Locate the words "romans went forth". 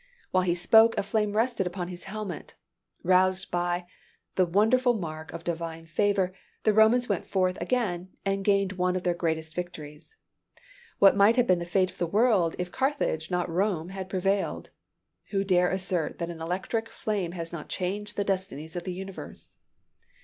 6.73-7.53